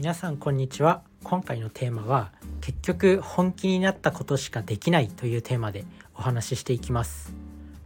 [0.00, 1.02] 皆さんこんにちは。
[1.24, 2.32] 今回のテーマは
[2.62, 5.84] 結局本気になったことしかできないというテーマで
[6.14, 7.34] お話ししていきます。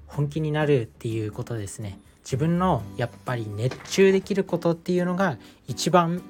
[0.07, 1.99] 本気になるっていうことですね。
[2.23, 6.23] 自分のやっぱり熱中できることっていうのが一番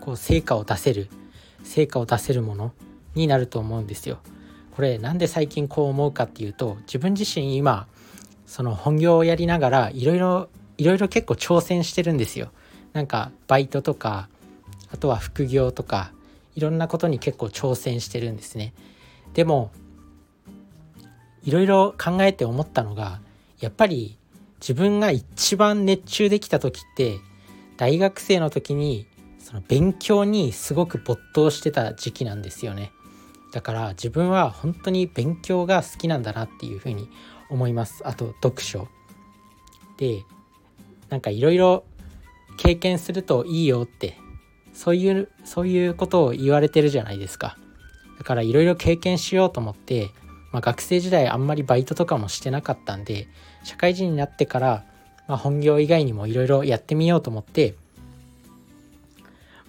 [0.00, 1.08] こう成果を出せる
[1.62, 2.72] 成果を出せるもの
[3.14, 4.18] になると思うんですよ。
[4.74, 7.86] これなんで最近こう思うかっていうと自分自身今
[8.44, 10.48] その本業をやりながらいろいろ
[10.78, 12.50] いろいろ結構挑戦してるんですよ。
[12.92, 14.28] なんかバイトとか
[14.92, 16.12] あとは副業とか
[16.54, 18.74] いろんなことに結構挑戦してるんですね。
[19.34, 19.70] でも
[21.44, 23.20] いろいろ考えて思ったのが
[23.60, 24.18] やっぱり
[24.60, 27.18] 自分が一番熱中できた時って
[27.76, 29.06] 大学生の時に
[29.38, 32.92] その勉強にすごく没頭してた時期なんですよね。
[33.52, 37.08] だから自分は本当に勉強が好きなんだなっていうふうに
[37.48, 38.02] 思います。
[38.06, 38.88] あと読書。
[39.96, 40.24] で
[41.08, 41.84] なんかいろいろ
[42.58, 44.18] 経験するといいよって
[44.78, 47.58] そういうそういうことを言われてるじゃないですか。
[48.16, 50.10] だからいろいろ経験しようと思って、
[50.52, 53.26] まあ、学生時代あんまりバイトとかもしてなかったんで
[53.64, 54.84] 社会人になってから、
[55.26, 57.74] まあ、本業以外にもいろいろやってみようと思って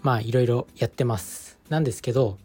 [0.04, 1.58] まあいろいろやってます。
[1.70, 2.38] なんですけど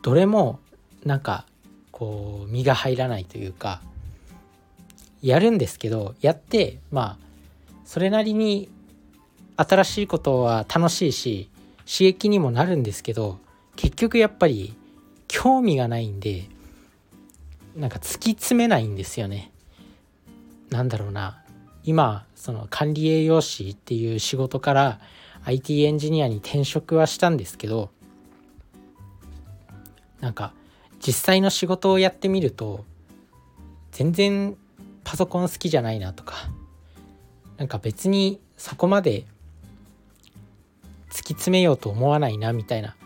[0.00, 0.60] どれも
[1.04, 1.44] なんか
[1.92, 3.82] こう身が入らないというか
[5.20, 7.26] やるんですけどやってまあ
[7.84, 8.70] それなりに
[9.58, 11.50] 新しいことは楽しいし
[11.88, 13.38] 刺激にもなるんですけど
[13.74, 14.76] 結局やっぱり
[15.26, 16.44] 興味がないんで
[17.74, 19.52] なんか突き詰めないんですよね。
[20.68, 21.42] なんだろうな
[21.84, 25.00] 今その管理栄養士っていう仕事から
[25.44, 27.90] IT エンジニアに転職はしたんですけど
[30.20, 30.52] なんか
[31.00, 32.84] 実際の仕事をやってみると
[33.92, 34.56] 全然
[35.04, 36.50] パソコン好きじゃないなとか
[37.56, 39.24] なんか別にそこまで
[41.28, 42.96] き詰めようと思わないなみたいな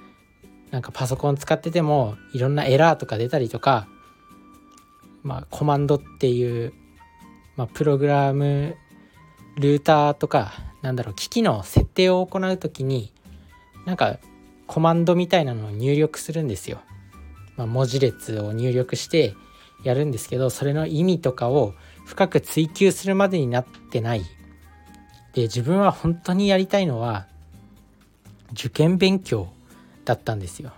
[0.70, 3.89] なんかパソコン使っててもいろんなエラーとか出たりとか
[5.23, 6.73] まあコマンドっていう、
[7.57, 8.77] まあ、プログラム
[9.57, 13.13] ルーターとかなんだろう機器の設定を行う時に
[13.85, 14.19] なんか
[14.67, 16.80] コマンドみたいなのを入力するんですよ。
[17.57, 19.35] まあ、文字列を入力して
[19.85, 21.74] やるんですけどそれの意味とかを
[22.07, 24.23] 深く追求するまでになってない
[25.35, 27.27] で自分は本当にやりたいのは
[28.52, 29.48] 受験勉強
[30.05, 30.73] だったんですよ。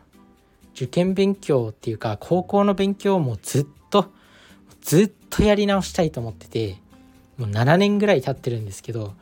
[0.74, 4.12] 受験勉強っていうか高校の勉強もずっと
[4.82, 6.78] ずっとやり直したいと思ってて
[7.38, 9.14] もう7年ぐらい経ってるんですけど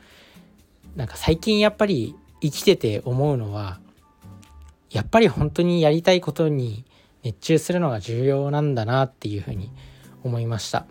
[0.97, 3.81] なんか最近やっぱり生きてて思うのは
[4.91, 6.85] やっぱり本当にやりたいことに
[7.23, 9.71] 熱中するのが重要なんだなっていうふうに
[10.25, 10.87] 思いました。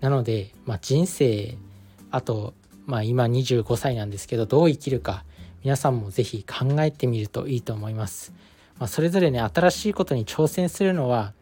[0.00, 1.56] なので、まあ、人生
[2.10, 2.54] あと、
[2.86, 5.24] まあ、今25歳なんですけどどう生きるか
[5.62, 8.32] 皆さんも是非考えてみるといいと思います、
[8.78, 11.34] まあ、それぞれね新しいことに挑戦するのは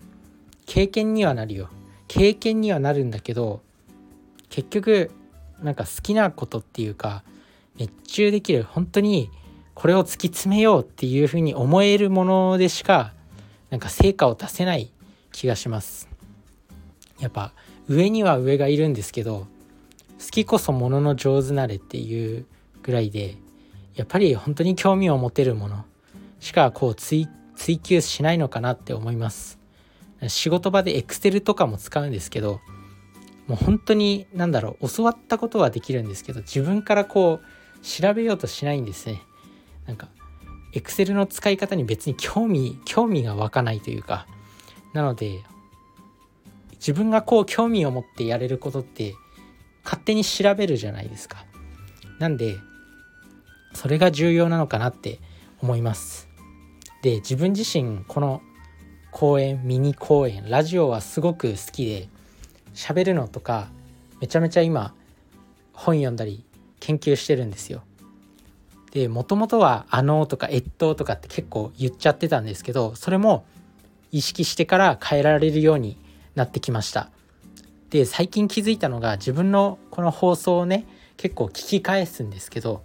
[0.66, 1.70] 経験にはなるよ。
[2.08, 3.62] 経験にはなるんだけど
[4.50, 5.10] 結局
[5.62, 7.22] なんか好きなことっていうか
[7.76, 9.30] 熱中できる本当に
[9.74, 13.12] これを突き詰めようっていうふうに思えるものでしか
[13.70, 14.90] なんか成果を出せない
[15.32, 16.08] 気がします。
[17.20, 17.52] やっぱ
[17.88, 19.46] 上には上がいるんですけど
[20.18, 22.46] 好きこそものの上手なれっていう
[22.82, 23.36] ぐらいで
[23.98, 25.84] やっぱり本当に興味を持てるもの
[26.38, 27.26] しかこう追
[27.82, 29.58] 求しないのかなって思います。
[30.28, 32.60] 仕事場でエクセルとかも使うんですけど
[33.48, 39.20] もう本当に何だろう教わったことはできるんですけど自分からこう調べようとしないんですね。
[39.86, 40.08] なんか
[40.74, 44.28] エクセルの使い方に別に興味興味が湧かないというか。
[44.94, 45.42] なので
[46.74, 49.14] 自分がこう興味を持ってやれることって
[49.82, 51.44] 勝手に調べるじゃないですか。
[52.20, 52.56] なんで
[53.78, 55.20] それが重要なのかなって
[55.62, 56.28] 思います。
[57.00, 58.42] で自分自身この
[59.12, 62.08] 公演ミニ公演ラジオはすごく好きで
[62.74, 63.68] 喋るのとか
[64.20, 64.94] めちゃめちゃ今
[65.72, 66.44] 本読んだり
[66.80, 67.84] 研究してるんですよ。
[68.90, 73.44] でもともとは「あの」とか「越冬」とかって結構言っちゃってたんですけどそれも
[74.10, 75.96] 意識してから変えられるように
[76.34, 77.10] なってきました。
[77.90, 80.84] で最近気づいたのが自分のこの放送をね
[81.16, 82.82] 結構聞き返すんですけど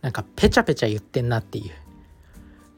[0.00, 1.72] なんかペチャペチャ言ってんなっていう。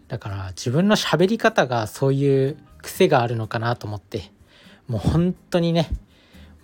[0.08, 4.32] だから自分の喋り方がそういう癖があるのかなと思って。
[4.90, 5.88] もう本当にね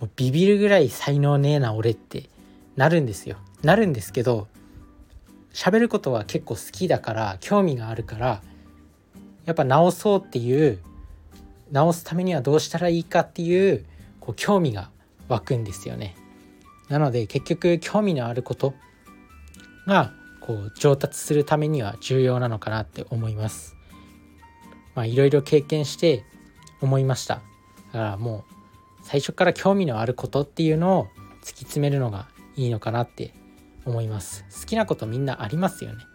[0.01, 2.29] もうビビるぐらい才能ねえな俺って
[2.75, 3.37] なるんですよ。
[3.63, 4.47] なるんですけど
[5.53, 8.41] 喋ることは結構好きだから興味があるから
[9.45, 10.79] やっぱ直そうっていう
[11.71, 13.85] 直すためにはどうしたらいいかっていう
[14.19, 14.89] こう興味が
[15.29, 16.15] 湧くんですよね。
[16.89, 18.73] なので結局興味のあること
[19.87, 20.13] が
[20.47, 23.75] こう上達するためには重要なのかなって思います。
[24.95, 26.23] まあいろいろ経験して
[26.79, 27.41] 思いました。
[27.87, 28.53] だからもう
[29.03, 31.07] 最初から興味のあることっていうのを
[31.41, 33.33] 突き詰めるのがいいのかなって
[33.85, 34.45] 思います。
[34.57, 36.05] 好きなことみんなありますよね。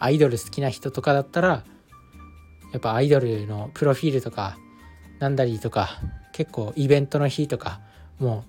[0.00, 1.64] アイドル好きな人とかだったら
[2.72, 4.58] やっぱアイドルのプロフィールとか
[5.20, 6.00] なんだりとか
[6.32, 7.80] 結構イベントの日とか
[8.18, 8.44] も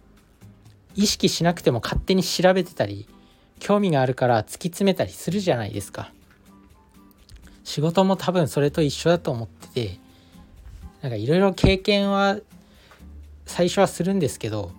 [0.95, 3.07] う意識しなくても勝手に調べてたり
[3.61, 6.11] 興味があるから突き詰めたりするじゃないですか
[7.63, 9.99] 仕事も多分それと一緒だと思ってて
[11.03, 12.39] なんかいろいろ経験は
[13.45, 14.71] 最初はするんですけど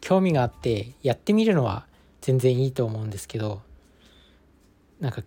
[0.00, 1.84] 興味があってやってみるのは
[2.22, 3.60] 全然いいと思うんですけど
[4.98, 5.22] なんか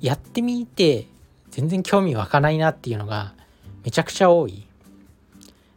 [0.00, 1.08] やってみて
[1.50, 3.34] 全然興味湧かないなっていうのが
[3.84, 4.66] めちゃくちゃ多い。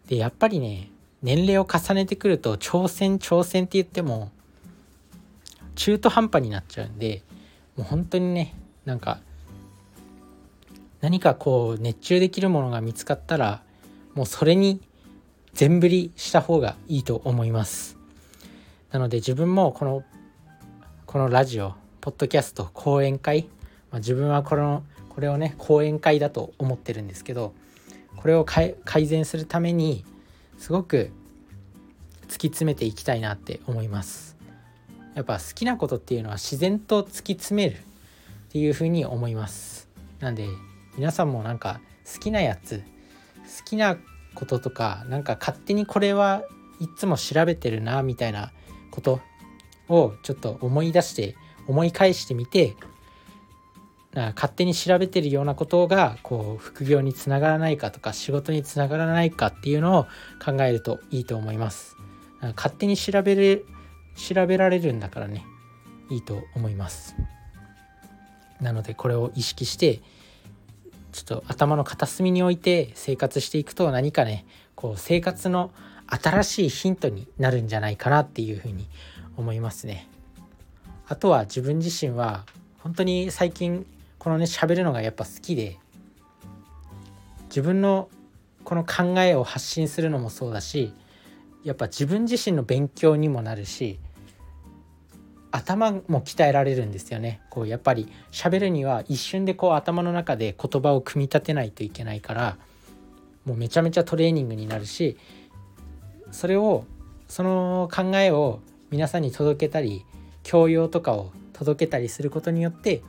[0.08, 0.92] でやっぱりね
[1.24, 4.32] 年齢を重ねてくると挑戦挑戦って言っても
[5.80, 7.24] 中途半端になっちゃうんで
[7.78, 8.54] もう本当にね
[8.84, 9.22] なんか
[11.00, 13.64] 何かこう熱中できるものが見つかったら
[14.14, 14.82] もうそれに
[15.54, 17.98] 全振りした方がいいと思います。
[18.92, 20.04] なので自分もこの
[21.06, 23.48] このラジオポッドキャスト講演会、
[23.90, 27.54] まあ、自分はこのこれをね講演会だと思ってるんですけど
[28.18, 30.04] これを改善するために
[30.58, 31.12] すごく
[32.24, 34.39] 突き詰めていきたいなって思います。
[35.16, 37.82] やっぱ好きなことっていうのは自然と突き詰めるっ
[38.52, 39.90] ていうふうに思います。
[40.20, 40.48] なんで
[40.98, 42.84] 皆さんもなんか好きなやつ
[43.60, 43.98] 好きな
[44.36, 46.44] こととかなんか勝手にこれは
[46.80, 48.52] いつも調べてるなみたいな
[48.92, 49.22] こと
[49.88, 51.36] をちょっと思い出して
[51.68, 52.76] 思い返してみて
[54.14, 60.04] 勝手に調べてるようなことがこう副業につながらないかとか仕事につながらないかっていうのを
[60.44, 61.96] 考えるといいと思います。
[62.56, 63.66] 勝手に調べる
[64.20, 65.46] 調べられるんだからね
[66.10, 67.16] いいと思います
[68.62, 70.02] なのでこれを意識して
[71.12, 74.46] ちょっと頭の片隅に置いて生活していくと何かね
[74.76, 75.72] こう生活の
[76.08, 78.88] 新しいヒントになるんじゃないかなっていうふうに
[79.38, 80.08] 思いますね。
[81.08, 82.46] あとは自分自身は
[82.80, 83.86] 本当に最近
[84.18, 85.78] このね喋るのがやっぱ好きで
[87.46, 88.10] 自分の
[88.64, 90.94] この考えを発信するのもそうだし
[91.64, 94.00] やっぱ自分自身の勉強にもなるし
[95.52, 102.58] 頭も鍛えられるんですよねこうやっぱり喋るには一瞬でこう頭の中で言葉を組み立てないといけないから
[103.46, 105.18] もうめちゃめちゃトレーニングになるし
[106.32, 106.86] それを
[107.28, 108.60] その考えを
[108.92, 110.06] 皆さんに届けたり
[110.44, 113.02] 教養とかを届けたりすることによって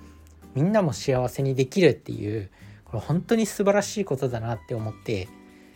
[0.55, 2.51] みんなも幸せにできるっていう
[2.85, 5.29] これ本当に素晴らしいことだなって思って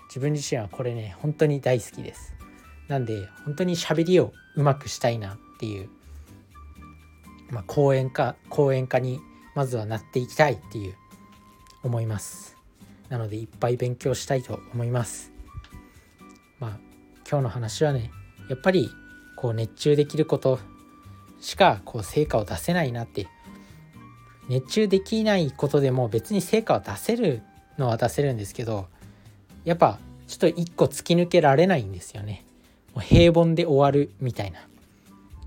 [0.08, 2.34] 自分自身はこれね本当に大好きです。
[2.88, 5.88] なんで本当に喋りをうまくしたいなっていう
[7.50, 9.20] まあ、講演家講演家に
[9.54, 10.94] まずはなっていきたいっていう
[11.82, 12.56] 思います。
[13.08, 15.32] なのでいっぱい勉強したいと思います。
[16.58, 16.78] まあ
[17.28, 18.10] 今日の話はね
[18.48, 18.90] やっぱり
[19.36, 20.58] こう熱中できること
[21.40, 23.28] しかこう成果を出せないなって。
[24.48, 27.42] 熱中できないことでも別に成果を出せる
[27.78, 28.88] のは出せるんですけど
[29.64, 32.44] やっぱちょっと一個突き抜けられないんですよね。
[32.94, 34.60] もう平凡で終わるみたいな。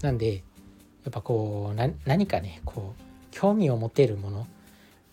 [0.02, 0.44] なんで
[1.08, 4.48] やっぱこう何かねこう興味を持てるもの、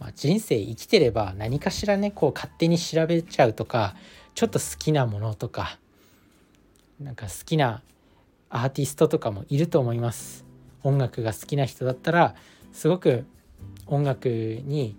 [0.01, 3.95] まあ、人生生きてれば何かしらねこう勝手に調べちゃうとか
[4.35, 5.79] ちょっと好きなものとか
[6.99, 7.81] なんか好きな
[8.51, 10.45] アーティストとかもいると思います。
[10.83, 12.35] 音楽が好きな人だったら
[12.73, 13.25] すごく
[13.87, 14.97] 音楽に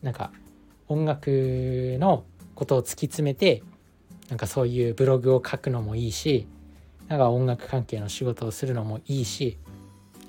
[0.00, 0.32] なんか
[0.88, 3.62] 音楽のことを突き詰めて
[4.30, 6.46] なんかそういうブログを書くのもいいし
[7.08, 9.58] なんか音楽関係の仕事をするのもいいし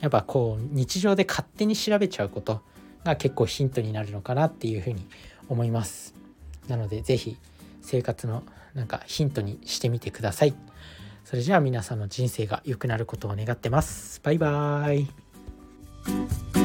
[0.02, 2.62] やっぱこう日常で勝手に調べちゃうこと
[3.04, 5.06] が結構ヒントになるのかなっていうふうに
[5.48, 6.14] 思います。
[6.68, 7.38] なので是非
[7.82, 8.44] 生活の
[8.74, 10.56] なんかヒントにしてみてください。
[11.24, 14.20] それじゃあ皆さんの人生が良くなることを願ってます。
[14.24, 15.08] バイバー
[16.56, 16.61] イ。